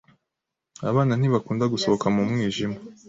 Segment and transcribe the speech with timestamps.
[0.89, 2.77] Abana ntibakunda gusohoka mu mwijima.